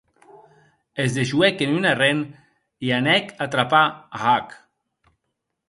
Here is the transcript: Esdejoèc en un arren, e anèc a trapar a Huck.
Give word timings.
Esdejoèc 1.03 1.61
en 1.65 1.75
un 1.81 1.85
arren, 1.91 2.23
e 2.87 2.91
anèc 2.97 3.31
a 3.47 3.51
trapar 3.57 3.85
a 4.21 4.25
Huck. 4.25 4.59